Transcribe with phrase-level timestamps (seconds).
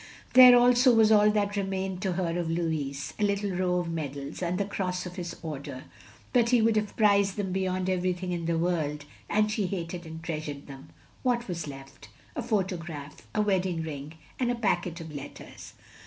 [0.33, 4.41] There, also, was all that renmined to her of LfOuis— a little row of medals,
[4.41, 5.83] and the Cross of his Order;
[6.33, 10.23] but he would have prized them beyond everything in the world, and she hated and
[10.23, 10.89] treasured them.
[11.21, 12.09] What was left?
[12.35, 15.73] A photograph, a wedding ring, and a packet of letters.